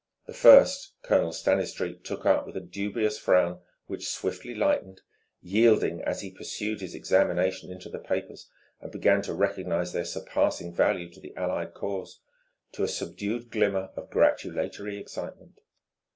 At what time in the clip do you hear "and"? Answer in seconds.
8.81-8.91